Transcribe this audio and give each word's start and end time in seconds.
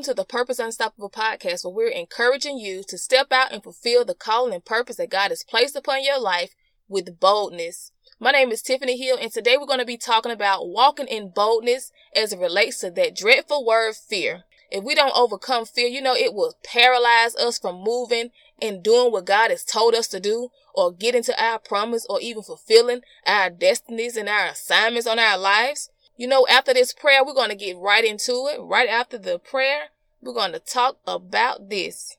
Welcome 0.00 0.16
to 0.16 0.22
the 0.22 0.24
Purpose 0.24 0.58
Unstoppable 0.58 1.10
podcast, 1.10 1.62
where 1.62 1.74
we're 1.74 1.88
encouraging 1.88 2.56
you 2.56 2.82
to 2.88 2.96
step 2.96 3.30
out 3.32 3.52
and 3.52 3.62
fulfill 3.62 4.02
the 4.02 4.14
calling 4.14 4.54
and 4.54 4.64
purpose 4.64 4.96
that 4.96 5.10
God 5.10 5.28
has 5.28 5.44
placed 5.44 5.76
upon 5.76 6.02
your 6.02 6.18
life 6.18 6.54
with 6.88 7.20
boldness. 7.20 7.92
My 8.18 8.30
name 8.30 8.50
is 8.50 8.62
Tiffany 8.62 8.96
Hill, 8.96 9.18
and 9.20 9.30
today 9.30 9.58
we're 9.58 9.66
going 9.66 9.78
to 9.78 9.84
be 9.84 9.98
talking 9.98 10.32
about 10.32 10.66
walking 10.66 11.06
in 11.06 11.28
boldness 11.28 11.92
as 12.16 12.32
it 12.32 12.38
relates 12.38 12.78
to 12.78 12.90
that 12.92 13.14
dreadful 13.14 13.62
word 13.62 13.94
fear. 13.94 14.44
If 14.70 14.84
we 14.84 14.94
don't 14.94 15.14
overcome 15.14 15.66
fear, 15.66 15.88
you 15.88 16.00
know, 16.00 16.14
it 16.14 16.32
will 16.32 16.54
paralyze 16.64 17.36
us 17.36 17.58
from 17.58 17.84
moving 17.84 18.30
and 18.58 18.82
doing 18.82 19.12
what 19.12 19.26
God 19.26 19.50
has 19.50 19.66
told 19.66 19.94
us 19.94 20.08
to 20.08 20.18
do, 20.18 20.48
or 20.74 20.92
getting 20.92 21.24
to 21.24 21.44
our 21.44 21.58
promise, 21.58 22.06
or 22.08 22.22
even 22.22 22.42
fulfilling 22.42 23.02
our 23.26 23.50
destinies 23.50 24.16
and 24.16 24.30
our 24.30 24.46
assignments 24.46 25.06
on 25.06 25.18
our 25.18 25.36
lives. 25.36 25.90
You 26.20 26.26
know, 26.26 26.46
after 26.50 26.74
this 26.74 26.92
prayer, 26.92 27.24
we're 27.24 27.32
going 27.32 27.48
to 27.48 27.54
get 27.54 27.78
right 27.78 28.04
into 28.04 28.46
it. 28.52 28.60
Right 28.60 28.90
after 28.90 29.16
the 29.16 29.38
prayer, 29.38 29.84
we're 30.20 30.34
going 30.34 30.52
to 30.52 30.58
talk 30.58 30.98
about 31.06 31.70
this. 31.70 32.18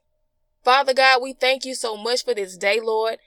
Father 0.64 0.96
God, 0.96 1.22
we 1.22 1.34
thank 1.34 1.66
you 1.66 1.76
so 1.76 1.96
much 1.96 2.26
for 2.26 2.34
this 2.34 2.58
day, 2.58 2.80
Lord. 2.82 3.20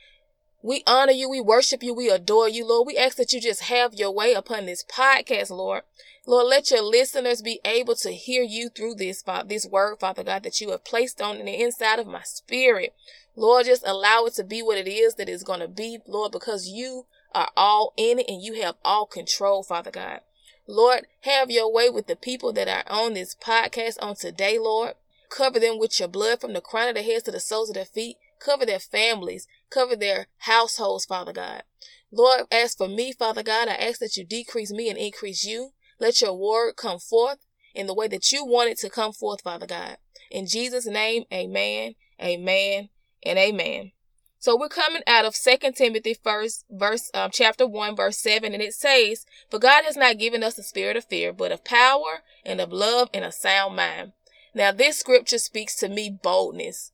We 0.64 0.82
honor 0.84 1.12
you, 1.12 1.30
we 1.30 1.40
worship 1.40 1.84
you, 1.84 1.94
we 1.94 2.10
adore 2.10 2.48
you, 2.48 2.66
Lord. 2.66 2.88
We 2.88 2.96
ask 2.96 3.16
that 3.18 3.32
you 3.32 3.40
just 3.40 3.62
have 3.62 3.94
your 3.94 4.10
way 4.10 4.32
upon 4.34 4.66
this 4.66 4.82
podcast, 4.82 5.50
Lord. 5.50 5.82
Lord, 6.26 6.48
let 6.48 6.72
your 6.72 6.82
listeners 6.82 7.40
be 7.40 7.60
able 7.64 7.94
to 7.94 8.10
hear 8.10 8.42
you 8.42 8.68
through 8.68 8.96
this, 8.96 9.22
this 9.46 9.66
word, 9.66 10.00
Father 10.00 10.24
God, 10.24 10.42
that 10.42 10.60
you 10.60 10.72
have 10.72 10.84
placed 10.84 11.22
on 11.22 11.38
the 11.38 11.62
inside 11.62 12.00
of 12.00 12.08
my 12.08 12.22
spirit. 12.24 12.94
Lord, 13.36 13.66
just 13.66 13.86
allow 13.86 14.24
it 14.24 14.34
to 14.34 14.42
be 14.42 14.60
what 14.60 14.78
it 14.78 14.88
is 14.88 15.14
that 15.14 15.28
it's 15.28 15.44
going 15.44 15.60
to 15.60 15.68
be, 15.68 15.98
Lord, 16.08 16.32
because 16.32 16.66
you 16.66 17.06
are 17.32 17.50
all 17.56 17.92
in 17.96 18.18
it 18.18 18.26
and 18.28 18.42
you 18.42 18.60
have 18.62 18.74
all 18.84 19.06
control, 19.06 19.62
Father 19.62 19.92
God. 19.92 20.18
Lord, 20.66 21.06
have 21.22 21.50
your 21.50 21.72
way 21.72 21.90
with 21.90 22.06
the 22.06 22.16
people 22.16 22.52
that 22.54 22.68
are 22.68 22.84
on 22.90 23.14
this 23.14 23.34
podcast 23.34 23.96
on 24.00 24.16
today, 24.16 24.58
Lord. 24.58 24.94
Cover 25.28 25.58
them 25.58 25.78
with 25.78 25.98
your 25.98 26.08
blood 26.08 26.40
from 26.40 26.52
the 26.52 26.60
crown 26.60 26.88
of 26.88 26.94
their 26.94 27.04
heads 27.04 27.24
to 27.24 27.32
the 27.32 27.40
soles 27.40 27.68
of 27.68 27.74
their 27.74 27.84
feet. 27.84 28.16
Cover 28.38 28.64
their 28.64 28.78
families. 28.78 29.46
Cover 29.70 29.96
their 29.96 30.26
households, 30.38 31.04
Father 31.04 31.32
God. 31.32 31.64
Lord, 32.10 32.42
as 32.50 32.74
for 32.74 32.88
me, 32.88 33.12
Father 33.12 33.42
God, 33.42 33.68
I 33.68 33.74
ask 33.74 33.98
that 34.00 34.16
you 34.16 34.24
decrease 34.24 34.70
me 34.70 34.88
and 34.88 34.98
increase 34.98 35.44
you. 35.44 35.72
Let 35.98 36.20
your 36.20 36.34
word 36.34 36.76
come 36.76 36.98
forth 36.98 37.38
in 37.74 37.86
the 37.86 37.94
way 37.94 38.08
that 38.08 38.30
you 38.30 38.44
want 38.44 38.70
it 38.70 38.78
to 38.78 38.90
come 38.90 39.12
forth, 39.12 39.42
Father 39.42 39.66
God. 39.66 39.98
In 40.30 40.46
Jesus' 40.46 40.86
name, 40.86 41.24
amen, 41.32 41.94
amen, 42.22 42.88
and 43.22 43.38
amen. 43.38 43.92
So 44.44 44.54
we're 44.54 44.68
coming 44.68 45.00
out 45.06 45.24
of 45.24 45.34
Second 45.34 45.74
Timothy 45.74 46.12
first 46.12 46.66
verse 46.70 47.10
um, 47.14 47.30
chapter 47.32 47.66
1 47.66 47.96
verse 47.96 48.18
7 48.18 48.52
and 48.52 48.62
it 48.62 48.74
says, 48.74 49.24
"For 49.50 49.58
God 49.58 49.86
has 49.86 49.96
not 49.96 50.18
given 50.18 50.42
us 50.42 50.58
a 50.58 50.62
spirit 50.62 50.98
of 50.98 51.06
fear, 51.06 51.32
but 51.32 51.50
of 51.50 51.64
power 51.64 52.22
and 52.44 52.60
of 52.60 52.70
love 52.70 53.08
and 53.14 53.24
a 53.24 53.32
sound 53.32 53.74
mind." 53.74 54.12
Now 54.52 54.70
this 54.70 54.98
scripture 54.98 55.38
speaks 55.38 55.76
to 55.76 55.88
me 55.88 56.10
boldness. 56.10 56.92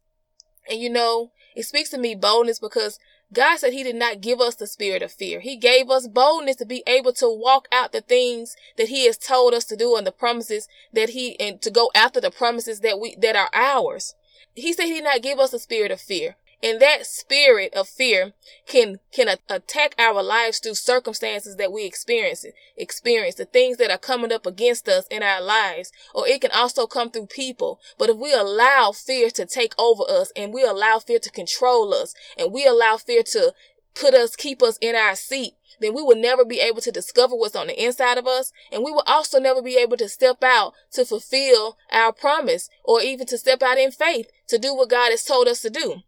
And 0.69 0.79
you 0.79 0.89
know, 0.89 1.33
it 1.57 1.65
speaks 1.65 1.91
to 1.91 1.99
me 1.99 2.15
boldness 2.15 2.61
because 2.61 3.01
God 3.33 3.57
said 3.57 3.73
he 3.73 3.83
did 3.83 3.97
not 3.97 4.21
give 4.21 4.41
us 4.41 4.55
the 4.55 4.69
spirit 4.69 5.03
of 5.03 5.11
fear. 5.11 5.41
He 5.41 5.57
gave 5.57 5.91
us 5.91 6.07
boldness 6.07 6.55
to 6.59 6.65
be 6.65 6.85
able 6.87 7.15
to 7.15 7.29
walk 7.29 7.67
out 7.73 7.91
the 7.91 8.01
things 8.01 8.55
that 8.77 8.91
he 8.91 9.07
has 9.07 9.19
told 9.19 9.55
us 9.55 9.65
to 9.65 9.77
do 9.77 9.97
and 9.97 10.07
the 10.07 10.13
promises 10.13 10.69
that 10.93 11.09
he 11.09 11.35
and 11.41 11.61
to 11.63 11.73
go 11.73 11.91
after 11.97 12.21
the 12.21 12.31
promises 12.31 12.79
that 12.79 13.01
we 13.01 13.17
that 13.17 13.35
are 13.35 13.51
ours. 13.53 14.15
He 14.55 14.73
said 14.73 14.87
he 14.87 14.95
did 14.95 15.05
not 15.05 15.23
give 15.23 15.39
us 15.39 15.53
a 15.53 15.59
spirit 15.59 15.91
of 15.91 16.01
fear, 16.01 16.37
and 16.63 16.81
that 16.81 17.07
spirit 17.07 17.73
of 17.75 17.89
fear 17.89 18.33
can 18.67 19.01
can 19.13 19.29
attack 19.49 19.95
our 19.99 20.23
lives 20.23 20.59
through 20.59 20.75
circumstances 20.75 21.57
that 21.57 21.73
we 21.73 21.85
experience 21.85 22.45
experience 22.77 23.37
the 23.37 23.45
things 23.45 23.77
that 23.79 23.91
are 23.91 23.99
coming 23.99 24.33
up 24.33 24.47
against 24.47 24.89
us 24.89 25.07
in 25.11 25.23
our 25.23 25.41
lives 25.41 25.93
or 26.15 26.27
it 26.27 26.41
can 26.41 26.51
also 26.53 26.87
come 26.87 27.11
through 27.11 27.27
people 27.27 27.81
but 27.99 28.11
if 28.11 28.17
we 28.17 28.33
allow 28.33 28.93
fear 28.93 29.31
to 29.31 29.47
take 29.47 29.75
over 29.79 30.05
us 30.09 30.33
and 30.37 30.53
we 30.53 30.65
allow 30.65 30.99
fear 30.99 31.19
to 31.19 31.31
control 31.31 31.95
us 31.95 32.15
and 32.39 32.53
we 32.53 32.67
allow 32.67 32.97
fear 32.97 33.23
to 33.23 33.53
put 33.95 34.15
us 34.15 34.37
keep 34.37 34.63
us 34.63 34.79
in 34.81 34.95
our 34.95 35.17
seat 35.17 35.55
then 35.81 35.95
we 35.95 36.03
will 36.03 36.17
never 36.17 36.45
be 36.45 36.61
able 36.61 36.81
to 36.83 36.93
discover 36.93 37.35
what's 37.35 37.57
on 37.57 37.69
the 37.69 37.83
inside 37.83 38.19
of 38.19 38.27
us. 38.27 38.53
And 38.71 38.85
we 38.85 38.91
will 38.91 39.03
also 39.07 39.41
never 39.41 39.63
be 39.63 39.79
able 39.79 39.97
to 39.97 40.09
step 40.11 40.45
out 40.45 40.75
to 40.93 41.05
fulfill 41.07 41.79
our 41.91 42.13
promise 42.13 42.69
or 42.85 43.01
even 43.01 43.27
to 43.29 43.39
step 43.39 43.63
out 43.63 43.79
in 43.79 43.91
faith 43.91 44.31
to 44.49 44.59
do 44.59 44.75
what 44.75 44.91
God 44.91 45.11
has 45.11 45.25
told 45.25 45.49
us 45.49 45.63
to 45.63 45.71
do. 45.71 46.03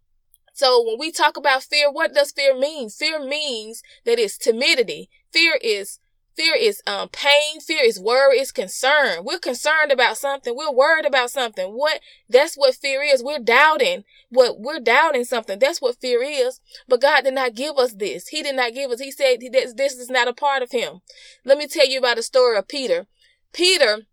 So 0.53 0.83
when 0.85 0.99
we 0.99 1.11
talk 1.11 1.37
about 1.37 1.65
fear, 1.65 1.91
what 1.91 2.15
does 2.15 2.33
fear 2.33 2.57
mean? 2.57 2.91
Fear 2.91 3.25
means 3.27 3.83
that 4.05 4.19
it's 4.19 4.37
timidity. 4.37 5.09
Fear 5.33 5.59
is 5.63 5.99
Fear 6.35 6.55
is 6.55 6.83
um, 6.87 7.11
pain. 7.11 7.61
Fear 7.61 7.85
is 7.85 8.01
worry. 8.01 8.39
It's 8.39 8.53
concern. 8.53 9.23
We're 9.23 9.39
concerned 9.39 9.93
about 9.93 10.17
something. 10.17 10.57
We're 10.57 10.73
worried 10.73 11.05
about 11.05 11.31
something. 11.31 11.73
What? 11.73 12.01
That's 12.29 12.55
what 12.55 12.75
fear 12.75 13.03
is. 13.03 13.23
We're 13.23 13.39
doubting. 13.39 14.05
What? 14.31 14.59
We're 14.59 14.81
doubting 14.81 15.25
something. 15.25 15.59
That's 15.59 15.83
what 15.83 16.01
fear 16.01 16.23
is. 16.23 16.61
But 16.89 17.03
God 17.03 17.25
did 17.25 17.35
not 17.35 17.55
give 17.55 17.77
us 17.77 17.93
this. 17.93 18.29
He 18.29 18.43
did 18.43 18.57
not 18.57 18.73
give 18.73 18.91
us. 18.91 19.01
He 19.01 19.11
said 19.11 19.41
this, 19.53 19.75
this 19.75 19.95
is 19.95 20.09
not 20.09 20.29
a 20.29 20.33
part 20.33 20.63
of 20.63 20.71
Him. 20.71 21.01
Let 21.45 21.59
me 21.59 21.67
tell 21.67 21.87
you 21.87 21.99
about 21.99 22.17
the 22.17 22.23
story 22.23 22.57
of 22.57 22.67
Peter. 22.67 23.07
Peter 23.53 24.07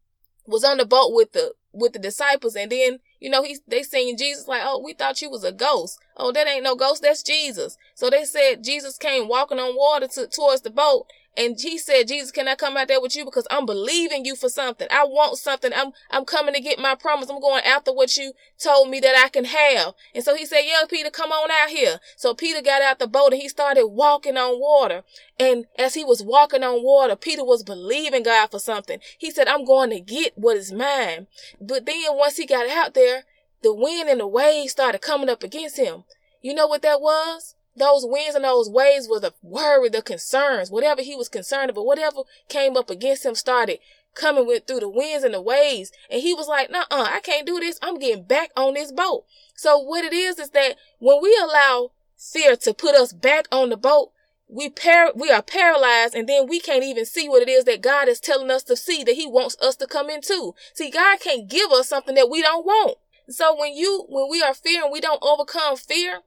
was 0.46 0.66
on 0.66 0.78
the 0.78 0.86
boat 0.86 1.14
with 1.14 1.32
the 1.32 1.54
with 1.72 1.94
the 1.94 2.00
disciples, 2.00 2.56
and 2.56 2.72
then 2.72 3.00
you 3.20 3.30
know, 3.30 3.44
he's 3.44 3.62
they 3.68 3.84
seen 3.84 4.18
Jesus 4.18 4.48
like, 4.48 4.62
oh, 4.64 4.82
we 4.84 4.94
thought 4.94 5.22
you 5.22 5.30
was 5.30 5.44
a 5.44 5.52
ghost. 5.52 6.00
Oh, 6.16 6.32
that 6.32 6.48
ain't 6.48 6.64
no 6.64 6.76
ghost, 6.76 7.02
that's 7.02 7.24
Jesus. 7.24 7.78
So 7.96 8.10
they 8.10 8.26
said 8.26 8.64
Jesus 8.64 8.98
came 8.98 9.28
walking 9.28 9.60
on 9.60 9.76
water 9.76 10.08
to, 10.08 10.28
towards 10.28 10.62
the 10.62 10.70
boat, 10.70 11.08
and 11.40 11.58
he 11.58 11.78
said, 11.78 12.10
Jesus, 12.10 12.32
can 12.32 12.50
I 12.50 12.56
come 12.56 12.76
out 12.76 12.90
there 12.90 13.00
with 13.00 13.16
you? 13.16 13.24
Because 13.24 13.48
I'm 13.50 13.66
believing 13.66 14.26
you 14.26 14.36
for 14.36 14.50
something. 14.50 14.90
I 14.92 15.06
want 15.06 15.38
something. 15.38 15.72
I'm, 15.74 15.94
I'm 16.12 16.26
coming 16.26 16.54
to 16.54 16.60
get 16.60 16.80
my 16.80 16.96
promise. 16.96 17.30
I'm 17.30 17.40
going 17.40 17.64
after 17.64 17.94
what 17.94 18.18
you 18.18 18.34
told 18.62 18.90
me 18.90 19.00
that 19.00 19.16
I 19.16 19.30
can 19.30 19.46
have. 19.46 19.94
And 20.14 20.22
so 20.22 20.36
he 20.36 20.46
said, 20.46 20.64
yeah, 20.66 20.84
Peter, 20.90 21.10
come 21.10 21.32
on 21.32 21.50
out 21.50 21.70
here. 21.70 22.02
So 22.18 22.34
Peter 22.34 22.62
got 22.62 22.82
out 22.82 23.00
the 23.00 23.08
boat 23.08 23.32
and 23.32 23.42
he 23.42 23.48
started 23.48 23.88
walking 23.88 24.36
on 24.36 24.60
water. 24.60 25.04
And 25.40 25.68
as 25.78 25.94
he 25.94 26.04
was 26.04 26.22
walking 26.22 26.62
on 26.62 26.84
water, 26.84 27.16
Peter 27.16 27.46
was 27.46 27.64
believing 27.64 28.24
God 28.24 28.52
for 28.52 28.60
something. 28.60 29.00
He 29.18 29.32
said, 29.32 29.48
I'm 29.48 29.64
going 29.64 29.92
to 29.92 30.02
get 30.02 30.34
what 30.36 30.58
is 30.58 30.74
mine. 30.74 31.28
But 31.62 31.86
then 31.86 32.04
once 32.10 32.36
he 32.36 32.46
got 32.46 32.70
out 32.70 32.96
there, 32.96 33.24
the 33.64 33.74
wind 33.74 34.10
and 34.10 34.20
the 34.20 34.28
waves 34.28 34.74
started 34.74 35.02
coming 35.02 35.30
up 35.30 35.44
against 35.44 35.78
him. 35.78 36.04
You 36.42 36.54
know 36.54 36.68
what 36.68 36.82
that 36.82 37.00
was? 37.00 37.56
Those 37.80 38.06
winds 38.06 38.36
and 38.36 38.46
those 38.46 38.70
waves 38.70 39.08
were 39.10 39.20
the 39.20 39.34
worry, 39.42 39.90
the 39.90 40.02
concerns, 40.02 40.70
whatever 40.70 41.02
he 41.02 41.16
was 41.16 41.30
concerned 41.30 41.70
about, 41.70 41.86
whatever 41.86 42.22
came 42.48 42.78
up 42.78 42.90
against 42.90 43.26
him 43.26 43.36
started 43.36 43.80
coming 44.16 44.46
with 44.46 44.68
through 44.68 44.82
the 44.82 44.90
winds 44.90 45.24
and 45.24 45.34
the 45.34 45.42
waves. 45.42 45.92
And 46.10 46.22
he 46.22 46.34
was 46.34 46.48
like, 46.48 46.70
nah, 46.70 46.86
I 46.90 47.20
can't 47.24 47.48
do 47.48 47.60
this. 47.60 47.80
I'm 47.82 48.00
getting 48.00 48.24
back 48.24 48.52
on 48.56 48.74
this 48.74 48.92
boat. 48.92 49.26
So 49.56 49.78
what 49.80 50.04
it 50.04 50.14
is 50.14 50.40
is 50.40 50.52
that 50.52 50.76
when 51.00 51.22
we 51.22 51.38
allow 51.42 51.92
fear 52.18 52.56
to 52.58 52.74
put 52.74 52.96
us 52.96 53.14
back 53.14 53.48
on 53.52 53.70
the 53.70 53.78
boat, 53.78 54.12
we 54.48 54.70
par- 54.70 55.12
we 55.16 55.30
are 55.30 55.44
paralyzed 55.44 56.16
and 56.16 56.28
then 56.28 56.48
we 56.48 56.60
can't 56.60 56.84
even 56.84 57.06
see 57.06 57.30
what 57.30 57.44
it 57.44 57.50
is 57.50 57.66
that 57.66 57.82
God 57.82 58.08
is 58.08 58.20
telling 58.20 58.50
us 58.50 58.64
to 58.64 58.76
see 58.76 59.04
that 59.04 59.16
he 59.16 59.28
wants 59.28 59.56
us 59.62 59.76
to 59.78 59.86
come 59.86 60.10
into. 60.10 60.56
See, 60.74 60.90
God 60.90 61.20
can't 61.20 61.48
give 61.48 61.72
us 61.72 61.88
something 61.88 62.16
that 62.16 62.30
we 62.30 62.42
don't 62.42 62.66
want. 62.66 62.98
So 63.30 63.56
when 63.58 63.76
you, 63.76 64.06
when 64.10 64.28
we 64.30 64.42
are 64.42 64.56
fearing, 64.56 64.92
we 64.92 65.02
don't 65.02 65.22
overcome 65.22 65.78
fear, 65.78 66.22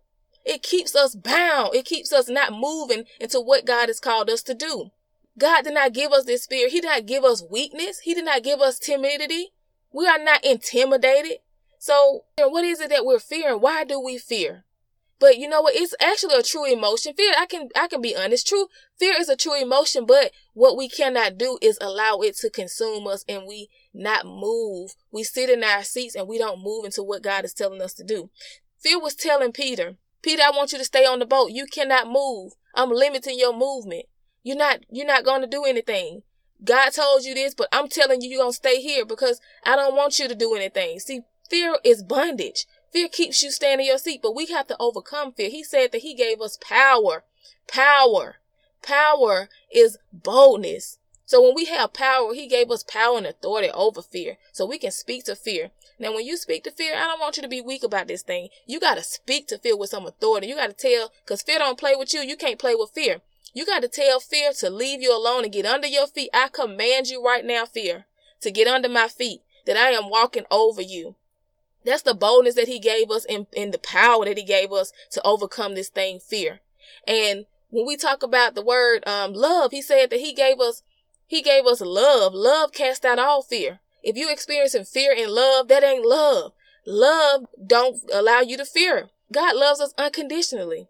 it 0.45 0.63
keeps 0.63 0.95
us 0.95 1.15
bound. 1.15 1.75
It 1.75 1.85
keeps 1.85 2.13
us 2.13 2.29
not 2.29 2.53
moving 2.53 3.05
into 3.21 3.41
what 3.41 3.65
God 3.65 3.89
has 3.89 4.01
called 4.01 4.29
us 4.29 4.43
to 4.45 4.55
do. 4.55 4.91
God 5.39 5.65
did 5.65 5.75
not 5.75 5.93
give 5.93 6.13
us 6.13 6.25
this 6.25 6.47
fear. 6.47 6.69
He 6.69 6.81
did 6.81 6.89
not 6.89 7.07
give 7.07 7.25
us 7.25 7.45
weakness. 7.51 8.01
He 8.01 8.15
did 8.15 8.25
not 8.25 8.43
give 8.43 8.61
us 8.61 8.79
timidity. 8.79 9.53
We 9.93 10.07
are 10.07 10.19
not 10.19 10.45
intimidated. 10.45 11.39
So 11.79 12.25
what 12.39 12.65
is 12.65 12.81
it 12.81 12.91
that 12.91 13.05
we're 13.05 13.19
fearing? 13.19 13.61
Why 13.61 13.85
do 13.85 14.01
we 14.01 14.19
fear? 14.19 14.65
But 15.19 15.39
you 15.39 15.49
know 15.49 15.63
what? 15.63 15.77
It's 15.77 15.95
actually 16.01 16.35
a 16.35 16.43
true 16.43 16.65
emotion. 16.65 17.15
Fear, 17.15 17.35
I 17.39 17.47
can, 17.47 17.69
I 17.77 17.87
can 17.87 18.00
be 18.03 18.17
honest. 18.17 18.47
True, 18.49 18.67
fear 18.99 19.15
is 19.17 19.29
a 19.29 19.37
true 19.37 19.61
emotion, 19.61 20.05
but 20.05 20.33
what 20.53 20.77
we 20.77 20.88
cannot 20.88 21.38
do 21.38 21.59
is 21.62 21.79
allow 21.81 22.19
it 22.23 22.37
to 22.38 22.50
consume 22.50 23.06
us 23.06 23.25
and 23.29 23.47
we 23.47 23.69
not 23.95 24.27
move. 24.27 24.95
We 25.12 25.23
sit 25.23 25.49
in 25.49 25.62
our 25.62 25.85
seats 25.85 26.17
and 26.17 26.27
we 26.27 26.38
don't 26.38 26.61
move 26.61 26.85
into 26.85 27.05
what 27.05 27.23
God 27.23 27.45
is 27.45 27.55
telling 27.55 27.81
us 27.81 27.95
to 27.95 28.05
do. 28.05 28.31
Fear 28.81 29.00
was 29.00 29.15
telling 29.15 29.53
Peter, 29.53 29.97
Peter, 30.23 30.43
I 30.43 30.51
want 30.51 30.73
you 30.73 30.79
to 30.79 30.85
stay 30.85 31.05
on 31.05 31.19
the 31.19 31.27
boat. 31.27 31.51
You 31.51 31.67
cannot 31.67 32.09
move. 32.09 32.53
I'm 32.75 32.91
limiting 32.91 33.39
your 33.39 33.57
movement. 33.57 34.07
You're 34.43 34.57
not, 34.57 34.81
you're 34.91 35.07
not 35.07 35.25
going 35.25 35.41
to 35.43 35.47
do 35.47 35.65
anything. 35.65 36.23
God 36.65 36.91
told 36.91 37.25
you 37.25 37.35
this, 37.35 37.55
but 37.55 37.69
I'm 37.73 37.89
telling 37.89 38.21
you, 38.21 38.31
you're 38.31 38.43
going 38.43 38.53
to 38.53 38.57
stay 38.57 38.81
here 38.81 39.05
because 39.05 39.41
I 39.65 39.77
don't 39.77 39.97
want 39.97 40.19
you 40.19 40.29
to 40.29 40.35
do 40.35 40.55
anything. 40.55 41.01
See, 41.01 41.23
fear 41.51 41.77
is 41.85 42.03
bondage. 42.03 42.67
Fear 42.93 43.09
keeps 43.09 43.43
you 43.43 43.51
staying 43.51 43.81
in 43.81 43.87
your 43.87 43.99
seat, 43.99 44.21
but 44.23 44.35
we 44.35 44.47
have 44.47 44.67
to 44.69 44.77
overcome 44.79 45.33
fear. 45.33 45.51
He 45.51 45.65
said 45.65 45.93
that 45.93 46.03
he 46.03 46.15
gave 46.15 46.41
us 46.41 46.59
power. 46.61 47.25
Power. 47.67 48.37
Power 48.83 49.49
is 49.73 49.99
boldness. 50.13 50.99
So 51.32 51.40
when 51.40 51.55
we 51.55 51.64
have 51.64 51.94
power, 51.94 52.34
he 52.34 52.46
gave 52.46 52.70
us 52.70 52.82
power 52.82 53.17
and 53.17 53.26
authority 53.26 53.70
over 53.70 54.02
fear. 54.02 54.37
So 54.52 54.67
we 54.67 54.76
can 54.76 54.90
speak 54.90 55.25
to 55.25 55.34
fear. 55.34 55.70
Now, 55.99 56.12
when 56.12 56.26
you 56.26 56.37
speak 56.37 56.62
to 56.64 56.70
fear, 56.70 56.94
I 56.94 57.06
don't 57.06 57.20
want 57.20 57.38
you 57.38 57.43
to 57.43 57.49
be 57.49 57.62
weak 57.62 57.82
about 57.82 58.06
this 58.06 58.20
thing. 58.20 58.50
You 58.67 58.79
got 58.79 58.96
to 58.96 59.02
speak 59.02 59.49
to 59.49 59.56
fear 59.56 59.75
with 59.75 59.88
some 59.88 60.05
authority. 60.05 60.49
You 60.49 60.56
got 60.56 60.67
to 60.67 60.75
tell, 60.75 61.11
cause 61.25 61.40
fear 61.40 61.58
don't 61.58 61.79
play 61.79 61.94
with 61.96 62.12
you. 62.12 62.20
You 62.20 62.37
can't 62.37 62.58
play 62.58 62.75
with 62.75 62.90
fear. 62.90 63.23
You 63.55 63.64
got 63.64 63.81
to 63.81 63.88
tell 63.88 64.20
fear 64.20 64.52
to 64.58 64.69
leave 64.69 65.00
you 65.00 65.17
alone 65.17 65.44
and 65.44 65.52
get 65.55 65.64
under 65.64 65.87
your 65.87 66.06
feet. 66.06 66.29
I 66.34 66.49
command 66.49 67.06
you 67.06 67.25
right 67.25 67.46
now, 67.46 67.64
fear, 67.64 68.05
to 68.43 68.50
get 68.50 68.69
under 68.69 68.90
my 68.90 69.08
feet. 69.08 69.40
that 69.64 69.78
I 69.78 69.93
am 69.93 70.11
walking 70.11 70.44
over 70.50 70.82
you. 70.82 71.14
That's 71.82 72.02
the 72.02 72.12
boldness 72.12 72.56
that 72.56 72.69
he 72.69 72.78
gave 72.78 73.11
us 73.11 73.25
and, 73.25 73.46
and 73.56 73.73
the 73.73 73.78
power 73.78 74.26
that 74.26 74.37
he 74.37 74.44
gave 74.44 74.70
us 74.70 74.93
to 75.12 75.26
overcome 75.26 75.76
this 75.76 75.88
thing, 75.88 76.20
fear. 76.20 76.61
And 77.08 77.46
when 77.70 77.87
we 77.87 77.96
talk 77.96 78.23
about 78.23 78.55
the 78.55 78.62
word 78.62 79.02
um, 79.08 79.32
love, 79.32 79.70
he 79.70 79.81
said 79.81 80.11
that 80.11 80.20
he 80.20 80.35
gave 80.35 80.61
us 80.61 80.82
he 81.27 81.43
gave 81.43 81.67
us 81.67 81.81
love. 81.81 82.35
Love 82.35 82.73
cast 82.73 83.05
out 83.05 83.19
all 83.19 83.43
fear. 83.43 83.81
If 84.03 84.17
you 84.17 84.31
experiencing 84.31 84.85
fear 84.85 85.15
and 85.17 85.31
love, 85.31 85.69
that 85.69 85.85
ain't 85.85 86.05
love. 86.05 86.53
Love 86.85 87.47
don't 87.65 87.99
allow 88.13 88.41
you 88.41 88.57
to 88.57 88.65
fear. 88.65 89.11
God 89.33 89.57
loves 89.57 89.81
us 89.81 89.95
unconditionally. 89.97 90.89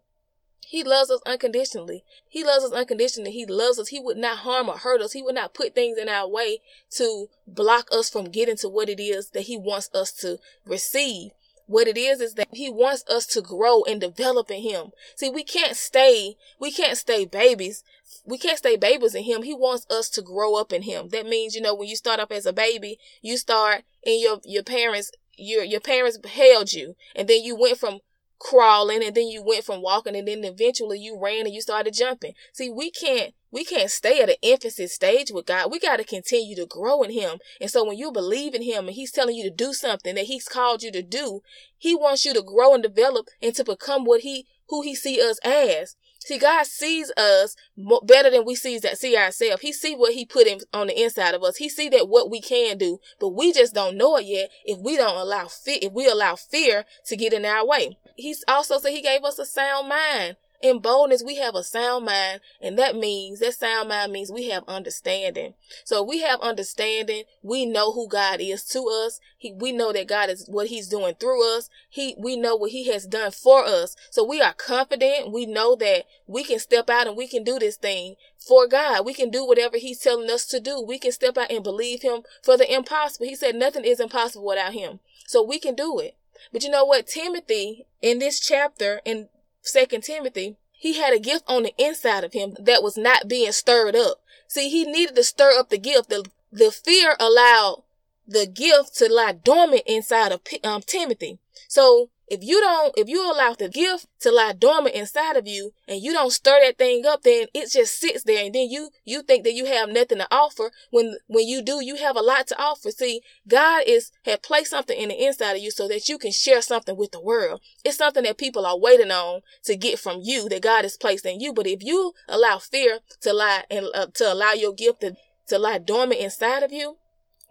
He 0.66 0.82
loves 0.82 1.10
us 1.10 1.20
unconditionally. 1.26 2.02
He 2.26 2.42
loves 2.42 2.64
us 2.64 2.72
unconditionally. 2.72 3.30
He 3.30 3.44
loves 3.44 3.78
us. 3.78 3.88
He 3.88 4.00
would 4.00 4.16
not 4.16 4.38
harm 4.38 4.70
or 4.70 4.78
hurt 4.78 5.02
us. 5.02 5.12
He 5.12 5.20
would 5.20 5.34
not 5.34 5.52
put 5.52 5.74
things 5.74 5.98
in 5.98 6.08
our 6.08 6.26
way 6.26 6.60
to 6.92 7.28
block 7.46 7.88
us 7.92 8.08
from 8.08 8.30
getting 8.30 8.56
to 8.56 8.70
what 8.70 8.88
it 8.88 8.98
is 8.98 9.30
that 9.30 9.42
he 9.42 9.58
wants 9.58 9.90
us 9.92 10.12
to 10.12 10.38
receive. 10.64 11.32
What 11.72 11.88
it 11.88 11.96
is 11.96 12.20
is 12.20 12.34
that 12.34 12.48
he 12.52 12.68
wants 12.68 13.02
us 13.08 13.24
to 13.28 13.40
grow 13.40 13.82
and 13.84 13.98
develop 13.98 14.50
in 14.50 14.60
him. 14.60 14.90
See, 15.16 15.30
we 15.30 15.42
can't 15.42 15.74
stay, 15.74 16.36
we 16.60 16.70
can't 16.70 16.98
stay 16.98 17.24
babies. 17.24 17.82
We 18.26 18.36
can't 18.36 18.58
stay 18.58 18.76
babies 18.76 19.14
in 19.14 19.24
him. 19.24 19.42
He 19.42 19.54
wants 19.54 19.86
us 19.88 20.10
to 20.10 20.20
grow 20.20 20.54
up 20.56 20.70
in 20.70 20.82
him. 20.82 21.08
That 21.08 21.24
means, 21.24 21.54
you 21.54 21.62
know, 21.62 21.74
when 21.74 21.88
you 21.88 21.96
start 21.96 22.20
up 22.20 22.30
as 22.30 22.44
a 22.44 22.52
baby, 22.52 22.98
you 23.22 23.38
start 23.38 23.84
in 24.02 24.20
your, 24.20 24.38
your 24.44 24.62
parents, 24.62 25.12
your, 25.38 25.64
your 25.64 25.80
parents 25.80 26.18
held 26.28 26.74
you 26.74 26.94
and 27.16 27.26
then 27.26 27.42
you 27.42 27.56
went 27.56 27.78
from 27.78 28.00
crawling 28.42 29.04
and 29.04 29.14
then 29.14 29.28
you 29.28 29.42
went 29.42 29.64
from 29.64 29.82
walking 29.82 30.16
and 30.16 30.26
then 30.26 30.44
eventually 30.44 30.98
you 30.98 31.18
ran 31.18 31.46
and 31.46 31.54
you 31.54 31.60
started 31.60 31.94
jumping. 31.94 32.34
See, 32.52 32.68
we 32.68 32.90
can't 32.90 33.34
we 33.52 33.64
can't 33.64 33.90
stay 33.90 34.20
at 34.20 34.30
an 34.30 34.36
infancy 34.42 34.86
stage 34.86 35.30
with 35.30 35.46
God. 35.46 35.70
We 35.70 35.78
got 35.78 35.98
to 35.98 36.04
continue 36.04 36.56
to 36.56 36.66
grow 36.66 37.02
in 37.02 37.12
him. 37.12 37.38
And 37.60 37.70
so 37.70 37.84
when 37.84 37.98
you 37.98 38.10
believe 38.10 38.54
in 38.54 38.62
him 38.62 38.86
and 38.86 38.94
he's 38.94 39.12
telling 39.12 39.36
you 39.36 39.44
to 39.44 39.50
do 39.50 39.74
something 39.74 40.14
that 40.14 40.24
he's 40.24 40.48
called 40.48 40.82
you 40.82 40.90
to 40.92 41.02
do, 41.02 41.42
he 41.76 41.94
wants 41.94 42.24
you 42.24 42.32
to 42.34 42.42
grow 42.42 42.74
and 42.74 42.82
develop 42.82 43.28
and 43.42 43.54
to 43.54 43.64
become 43.64 44.04
what 44.04 44.22
he 44.22 44.46
who 44.68 44.82
he 44.82 44.94
see 44.94 45.20
us 45.20 45.38
as. 45.44 45.96
See, 46.24 46.38
God 46.38 46.66
sees 46.66 47.10
us 47.16 47.56
better 48.04 48.30
than 48.30 48.44
we 48.44 48.54
see 48.54 48.78
that 48.78 48.98
see 48.98 49.16
ourselves. 49.16 49.62
He 49.62 49.72
see 49.72 49.96
what 49.96 50.14
He 50.14 50.24
put 50.24 50.46
in 50.46 50.60
on 50.72 50.86
the 50.86 51.02
inside 51.02 51.34
of 51.34 51.42
us. 51.42 51.56
He 51.56 51.68
see 51.68 51.88
that 51.88 52.08
what 52.08 52.30
we 52.30 52.40
can 52.40 52.78
do, 52.78 53.00
but 53.18 53.30
we 53.30 53.52
just 53.52 53.74
don't 53.74 53.96
know 53.96 54.16
it 54.16 54.26
yet. 54.26 54.50
If 54.64 54.78
we 54.78 54.96
don't 54.96 55.16
allow 55.16 55.48
fear, 55.48 55.78
if 55.82 55.92
we 55.92 56.06
allow 56.06 56.36
fear 56.36 56.84
to 57.06 57.16
get 57.16 57.32
in 57.32 57.44
our 57.44 57.66
way, 57.66 57.98
He's 58.16 58.44
also 58.48 58.78
said 58.78 58.92
He 58.92 59.02
gave 59.02 59.24
us 59.24 59.38
a 59.38 59.46
sound 59.46 59.88
mind. 59.88 60.36
In 60.62 60.78
boldness, 60.78 61.24
we 61.24 61.36
have 61.36 61.56
a 61.56 61.64
sound 61.64 62.04
mind, 62.04 62.40
and 62.60 62.78
that 62.78 62.94
means 62.94 63.40
that 63.40 63.54
sound 63.54 63.88
mind 63.88 64.12
means 64.12 64.30
we 64.30 64.48
have 64.50 64.62
understanding. 64.68 65.54
So 65.84 66.04
we 66.04 66.20
have 66.20 66.40
understanding. 66.40 67.24
We 67.42 67.66
know 67.66 67.90
who 67.90 68.06
God 68.06 68.40
is 68.40 68.64
to 68.66 68.84
us. 69.04 69.18
He, 69.36 69.52
we 69.52 69.72
know 69.72 69.92
that 69.92 70.06
God 70.06 70.30
is 70.30 70.46
what 70.48 70.68
He's 70.68 70.86
doing 70.86 71.16
through 71.16 71.56
us. 71.56 71.68
He, 71.90 72.14
we 72.16 72.36
know 72.36 72.54
what 72.54 72.70
He 72.70 72.86
has 72.92 73.08
done 73.08 73.32
for 73.32 73.64
us. 73.64 73.96
So 74.10 74.22
we 74.22 74.40
are 74.40 74.52
confident. 74.52 75.32
We 75.32 75.46
know 75.46 75.74
that 75.74 76.04
we 76.28 76.44
can 76.44 76.60
step 76.60 76.88
out 76.88 77.08
and 77.08 77.16
we 77.16 77.26
can 77.26 77.42
do 77.42 77.58
this 77.58 77.76
thing 77.76 78.14
for 78.38 78.68
God. 78.68 79.04
We 79.04 79.14
can 79.14 79.30
do 79.30 79.44
whatever 79.44 79.78
He's 79.78 79.98
telling 79.98 80.30
us 80.30 80.46
to 80.46 80.60
do. 80.60 80.80
We 80.80 81.00
can 81.00 81.10
step 81.10 81.36
out 81.36 81.50
and 81.50 81.64
believe 81.64 82.02
Him 82.02 82.22
for 82.40 82.56
the 82.56 82.72
impossible. 82.72 83.26
He 83.26 83.34
said 83.34 83.56
nothing 83.56 83.84
is 83.84 83.98
impossible 83.98 84.46
without 84.46 84.74
Him. 84.74 85.00
So 85.26 85.42
we 85.42 85.58
can 85.58 85.74
do 85.74 85.98
it. 85.98 86.16
But 86.52 86.62
you 86.62 86.70
know 86.70 86.84
what? 86.84 87.06
Timothy 87.06 87.86
in 88.00 88.18
this 88.18 88.40
chapter 88.40 89.00
in 89.04 89.28
Second 89.62 90.02
Timothy, 90.02 90.56
he 90.72 90.98
had 90.98 91.14
a 91.14 91.18
gift 91.18 91.44
on 91.46 91.62
the 91.62 91.74
inside 91.78 92.24
of 92.24 92.32
him 92.32 92.56
that 92.58 92.82
was 92.82 92.96
not 92.96 93.28
being 93.28 93.52
stirred 93.52 93.94
up. 93.94 94.20
See, 94.48 94.68
he 94.68 94.84
needed 94.84 95.14
to 95.16 95.24
stir 95.24 95.58
up 95.58 95.70
the 95.70 95.78
gift. 95.78 96.10
The, 96.10 96.24
the 96.50 96.70
fear 96.70 97.16
allowed 97.20 97.84
the 98.26 98.46
gift 98.46 98.96
to 98.96 99.12
lie 99.12 99.32
dormant 99.32 99.82
inside 99.86 100.32
of 100.32 100.40
um, 100.64 100.82
Timothy. 100.82 101.38
So 101.68 102.10
if 102.32 102.42
you 102.42 102.62
don't, 102.62 102.94
if 102.96 103.10
you 103.10 103.30
allow 103.30 103.52
the 103.52 103.68
gift 103.68 104.06
to 104.20 104.32
lie 104.32 104.54
dormant 104.54 104.94
inside 104.94 105.36
of 105.36 105.46
you 105.46 105.74
and 105.86 106.00
you 106.00 106.14
don't 106.14 106.32
stir 106.32 106.60
that 106.64 106.78
thing 106.78 107.04
up, 107.04 107.24
then 107.24 107.44
it 107.52 107.70
just 107.70 108.00
sits 108.00 108.24
there. 108.24 108.46
And 108.46 108.54
then 108.54 108.70
you, 108.70 108.88
you 109.04 109.20
think 109.20 109.44
that 109.44 109.52
you 109.52 109.66
have 109.66 109.90
nothing 109.90 110.16
to 110.16 110.26
offer 110.30 110.70
when, 110.90 111.18
when 111.26 111.46
you 111.46 111.60
do, 111.60 111.84
you 111.84 111.96
have 111.96 112.16
a 112.16 112.22
lot 112.22 112.46
to 112.46 112.58
offer. 112.58 112.90
See, 112.90 113.20
God 113.46 113.82
is, 113.86 114.12
had 114.24 114.42
placed 114.42 114.70
something 114.70 114.98
in 114.98 115.10
the 115.10 115.22
inside 115.22 115.56
of 115.56 115.62
you 115.62 115.70
so 115.70 115.86
that 115.88 116.08
you 116.08 116.16
can 116.16 116.32
share 116.32 116.62
something 116.62 116.96
with 116.96 117.12
the 117.12 117.20
world. 117.20 117.60
It's 117.84 117.98
something 117.98 118.22
that 118.22 118.38
people 118.38 118.64
are 118.64 118.78
waiting 118.78 119.10
on 119.10 119.42
to 119.64 119.76
get 119.76 119.98
from 119.98 120.20
you 120.22 120.48
that 120.48 120.62
God 120.62 120.84
has 120.84 120.96
placed 120.96 121.26
in 121.26 121.38
you. 121.38 121.52
But 121.52 121.66
if 121.66 121.82
you 121.82 122.14
allow 122.28 122.56
fear 122.56 123.00
to 123.20 123.34
lie 123.34 123.64
and 123.70 123.88
uh, 123.94 124.06
to 124.14 124.32
allow 124.32 124.52
your 124.52 124.72
gift 124.72 125.02
to, 125.02 125.16
to 125.48 125.58
lie 125.58 125.76
dormant 125.76 126.22
inside 126.22 126.62
of 126.62 126.72
you, 126.72 126.96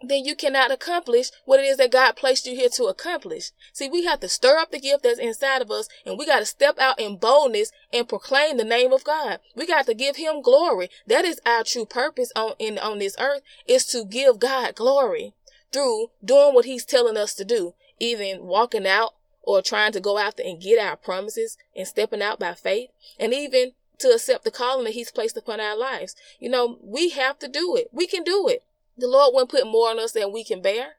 then 0.02 0.24
you 0.24 0.34
cannot 0.34 0.70
accomplish 0.70 1.30
what 1.44 1.60
it 1.60 1.64
is 1.64 1.76
that 1.76 1.92
God 1.92 2.16
placed 2.16 2.46
you 2.46 2.54
here 2.54 2.68
to 2.70 2.84
accomplish. 2.84 3.52
See, 3.72 3.88
we 3.88 4.04
have 4.04 4.20
to 4.20 4.28
stir 4.28 4.58
up 4.58 4.70
the 4.70 4.80
gift 4.80 5.04
that's 5.04 5.18
inside 5.18 5.62
of 5.62 5.70
us 5.70 5.88
and 6.04 6.18
we 6.18 6.26
got 6.26 6.40
to 6.40 6.46
step 6.46 6.78
out 6.78 7.00
in 7.00 7.16
boldness 7.16 7.70
and 7.92 8.08
proclaim 8.08 8.56
the 8.56 8.64
name 8.64 8.92
of 8.92 9.04
God. 9.04 9.40
We 9.54 9.66
got 9.66 9.86
to 9.86 9.94
give 9.94 10.16
him 10.16 10.42
glory. 10.42 10.90
That 11.06 11.24
is 11.24 11.40
our 11.46 11.64
true 11.64 11.86
purpose 11.86 12.32
on, 12.34 12.54
in, 12.58 12.78
on 12.78 12.98
this 12.98 13.16
earth 13.18 13.42
is 13.66 13.86
to 13.86 14.04
give 14.04 14.38
God 14.38 14.74
glory 14.74 15.34
through 15.72 16.08
doing 16.24 16.54
what 16.54 16.64
he's 16.64 16.84
telling 16.84 17.16
us 17.16 17.34
to 17.34 17.44
do, 17.44 17.74
even 17.98 18.44
walking 18.44 18.86
out 18.86 19.14
or 19.42 19.62
trying 19.62 19.92
to 19.92 20.00
go 20.00 20.18
after 20.18 20.42
and 20.42 20.60
get 20.60 20.78
our 20.78 20.96
promises 20.96 21.56
and 21.76 21.86
stepping 21.86 22.22
out 22.22 22.38
by 22.38 22.54
faith 22.54 22.90
and 23.18 23.32
even 23.32 23.72
to 23.98 24.08
accept 24.08 24.44
the 24.44 24.50
calling 24.50 24.84
that 24.84 24.94
he's 24.94 25.10
placed 25.10 25.36
upon 25.36 25.60
our 25.60 25.76
lives. 25.76 26.14
You 26.38 26.50
know, 26.50 26.78
we 26.82 27.10
have 27.10 27.38
to 27.40 27.48
do 27.48 27.76
it. 27.76 27.88
We 27.92 28.06
can 28.06 28.24
do 28.24 28.48
it. 28.48 28.64
The 28.96 29.08
Lord 29.08 29.32
wouldn't 29.34 29.50
put 29.50 29.66
more 29.66 29.90
on 29.90 29.98
us 29.98 30.12
than 30.12 30.32
we 30.32 30.44
can 30.44 30.60
bear. 30.60 30.96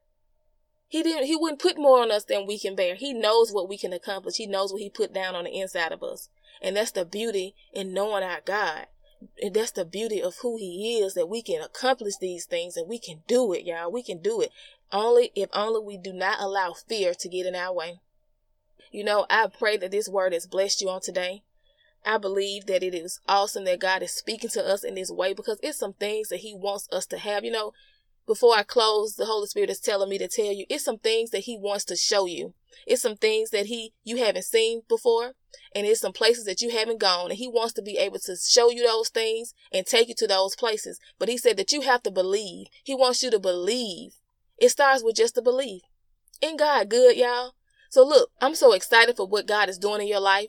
He 0.88 1.02
didn't, 1.02 1.26
he 1.26 1.36
wouldn't 1.36 1.62
put 1.62 1.78
more 1.78 2.02
on 2.02 2.12
us 2.12 2.24
than 2.26 2.46
we 2.46 2.60
can 2.60 2.76
bear. 2.76 2.96
He 2.96 3.14
knows 3.14 3.52
what 3.52 3.68
we 3.68 3.78
can 3.78 3.94
accomplish. 3.94 4.38
He 4.38 4.46
knows 4.46 4.72
what 4.72 4.82
he 4.82 4.90
put 4.90 5.14
down 5.14 5.36
on 5.36 5.46
the 5.46 5.60
inside 5.60 5.92
of 5.92 6.04
us. 6.04 6.30
And 6.62 6.76
that's 6.76 6.92
the 6.92 7.06
beauty 7.06 7.56
in 7.74 7.94
knowing 7.94 8.24
our 8.24 8.42
God. 8.46 8.88
And 9.42 9.54
that's 9.54 9.72
the 9.72 9.86
beauty 9.86 10.22
of 10.22 10.36
who 10.42 10.58
he 10.58 11.00
is 11.00 11.14
that 11.14 11.30
we 11.30 11.42
can 11.42 11.62
accomplish 11.62 12.18
these 12.18 12.46
things 12.46 12.78
and 12.78 12.88
we 12.88 13.00
can 13.00 13.24
do 13.28 13.54
it, 13.54 13.66
y'all. 13.66 13.92
We 13.92 14.04
can 14.04 14.22
do 14.22 14.42
it. 14.42 14.52
Only 14.92 15.32
if 15.36 15.50
only 15.54 15.82
we 15.82 15.98
do 15.98 16.14
not 16.14 16.40
allow 16.40 16.74
fear 16.74 17.14
to 17.16 17.30
get 17.30 17.46
in 17.46 17.56
our 17.56 17.74
way. 17.74 18.00
You 18.92 19.04
know, 19.04 19.26
I 19.30 19.48
pray 19.48 19.78
that 19.78 19.92
this 19.92 20.08
word 20.08 20.34
has 20.34 20.46
blessed 20.46 20.82
you 20.82 20.90
on 20.90 21.02
today. 21.02 21.42
I 22.06 22.18
believe 22.18 22.66
that 22.66 22.84
it 22.84 22.94
is 22.94 23.20
awesome 23.28 23.64
that 23.66 23.80
God 23.80 24.04
is 24.04 24.12
speaking 24.12 24.50
to 24.52 24.66
us 24.66 24.84
in 24.84 24.96
this 24.96 25.10
way 25.12 25.34
because 25.34 25.60
it's 25.64 25.78
some 25.80 25.94
things 25.94 26.30
that 26.30 26.42
He 26.42 26.54
wants 26.54 26.88
us 26.92 27.06
to 27.08 27.18
have. 27.18 27.46
You 27.46 27.52
know, 27.52 27.74
before 28.28 28.56
I 28.56 28.64
close, 28.64 29.16
the 29.16 29.26
Holy 29.26 29.48
Spirit 29.48 29.70
is 29.70 29.80
telling 29.80 30.10
me 30.10 30.18
to 30.18 30.28
tell 30.28 30.52
you 30.52 30.66
it's 30.70 30.84
some 30.84 30.98
things 30.98 31.30
that 31.32 31.42
He 31.42 31.58
wants 31.58 31.86
to 31.86 31.96
show 31.96 32.26
you. 32.26 32.54
It's 32.86 33.02
some 33.02 33.16
things 33.16 33.52
that 33.52 33.68
He 33.68 33.94
you 34.04 34.18
haven't 34.18 34.44
seen 34.46 34.82
before, 34.90 35.34
and 35.74 35.88
it's 35.88 36.02
some 36.02 36.14
places 36.14 36.46
that 36.46 36.62
you 36.62 36.72
haven't 36.72 37.00
gone, 37.00 37.32
and 37.32 37.40
He 37.40 37.48
wants 37.48 37.74
to 37.74 37.82
be 37.82 37.98
able 37.98 38.20
to 38.20 38.36
show 38.36 38.70
you 38.70 38.86
those 38.86 39.10
things 39.10 39.54
and 39.72 39.86
take 39.86 40.10
you 40.10 40.16
to 40.16 40.28
those 40.28 40.56
places. 40.56 41.00
But 41.20 41.30
He 41.30 41.38
said 41.38 41.58
that 41.58 41.72
you 41.72 41.82
have 41.82 42.04
to 42.04 42.12
believe. 42.12 42.68
He 42.84 42.96
wants 42.96 43.24
you 43.24 43.32
to 43.32 43.40
believe. 43.40 44.16
It 44.58 44.70
starts 44.70 45.04
with 45.04 45.16
just 45.16 45.38
a 45.38 45.42
belief. 45.42 45.82
In 46.42 46.58
God 46.58 46.90
good, 46.90 47.16
y'all? 47.16 47.54
So 47.90 48.06
look, 48.06 48.32
I'm 48.42 48.56
so 48.56 48.74
excited 48.74 49.16
for 49.16 49.28
what 49.28 49.48
God 49.48 49.70
is 49.70 49.78
doing 49.78 50.02
in 50.02 50.08
your 50.08 50.20
life 50.20 50.48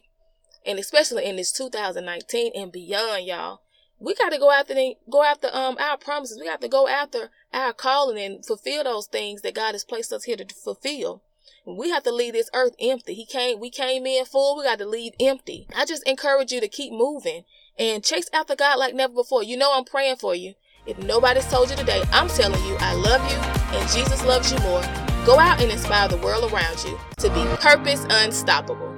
and 0.65 0.79
especially 0.79 1.25
in 1.25 1.37
this 1.37 1.53
2019 1.53 2.53
and 2.55 2.73
beyond, 2.73 3.27
y'all. 3.27 3.61
We 3.99 4.15
got 4.15 4.31
to 4.31 4.39
go 4.39 4.51
after 4.51 4.75
the, 4.75 4.97
go 5.11 5.23
after 5.23 5.49
um 5.53 5.77
our 5.79 5.97
promises. 5.97 6.39
We 6.39 6.47
got 6.47 6.61
to 6.61 6.69
go 6.69 6.89
after 6.89 7.31
our 7.53 7.73
calling 7.73 8.19
and 8.19 8.45
fulfill 8.45 8.85
those 8.85 9.07
things 9.07 9.43
that 9.43 9.55
God 9.55 9.73
has 9.73 9.85
placed 9.85 10.13
us 10.13 10.25
here 10.25 10.37
to 10.37 10.47
fulfill. 10.55 11.23
We 11.67 11.91
have 11.91 12.03
to 12.03 12.13
leave 12.13 12.35
this 12.35 12.51
earth 12.55 12.75
empty. 12.79 13.15
He 13.15 13.25
came, 13.25 13.59
we 13.61 13.71
came 13.71 14.05
in 14.07 14.25
full. 14.27 14.59
We 14.59 14.65
got 14.65 14.79
to 14.79 14.87
leave 14.87 15.13
empty. 15.19 15.67
I 15.75 15.87
just 15.87 16.07
encourage 16.07 16.53
you 16.53 16.61
to 16.61 16.69
keep 16.69 16.93
moving 16.93 17.45
and 17.79 18.05
chase 18.05 18.29
after 18.33 18.55
God 18.55 18.79
like 18.79 18.95
never 18.95 19.15
before. 19.15 19.43
You 19.43 19.57
know 19.57 19.73
I'm 19.75 19.85
praying 19.85 20.17
for 20.17 20.35
you. 20.35 20.55
If 20.87 20.99
nobody's 20.99 21.47
told 21.47 21.71
you 21.71 21.77
today, 21.77 22.03
I'm 22.13 22.29
telling 22.29 22.63
you, 22.67 22.77
I 22.81 22.93
love 22.95 23.23
you 23.31 23.39
and 23.79 23.91
Jesus 23.91 24.23
loves 24.25 24.53
you 24.53 24.59
more. 24.59 24.83
Go 25.25 25.39
out 25.39 25.63
and 25.63 25.71
inspire 25.73 26.09
the 26.09 26.19
world 26.19 26.53
around 26.53 26.85
you 26.85 26.99
to 27.19 27.31
be 27.31 27.45
purpose 27.57 28.05
unstoppable. 28.11 28.94